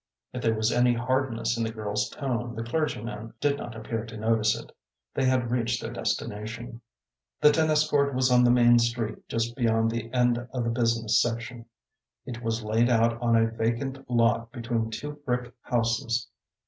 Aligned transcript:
If 0.33 0.41
there 0.41 0.55
was 0.55 0.71
any 0.71 0.95
hardness 0.95 1.57
in 1.59 1.63
the 1.63 1.71
girl's 1.71 2.09
tone 2.09 2.55
the 2.55 2.63
clergyman 2.63 3.35
did 3.39 3.59
not 3.59 3.75
appear 3.75 4.03
to 4.07 4.17
notice 4.17 4.59
it. 4.59 4.71
They 5.13 5.25
had 5.25 5.51
reached 5.51 5.79
their 5.79 5.93
destination. 5.93 6.81
The 7.39 7.51
tennis 7.51 7.87
court 7.87 8.15
was 8.15 8.31
on 8.31 8.43
the 8.43 8.49
main 8.49 8.79
street 8.79 9.29
just 9.29 9.55
beyond 9.55 9.91
the 9.91 10.11
end 10.11 10.39
of 10.39 10.63
the 10.63 10.71
business 10.71 11.21
section. 11.21 11.67
It 12.25 12.41
was 12.41 12.63
laid 12.63 12.89
out 12.89 13.21
on 13.21 13.35
a 13.35 13.51
vacant 13.51 14.09
lot 14.09 14.51
between 14.51 14.89
two 14.89 15.11
brick 15.23 15.53
houses. 15.61 16.27